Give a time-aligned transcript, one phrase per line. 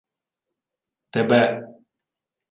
[1.11, 1.41] —Тебе.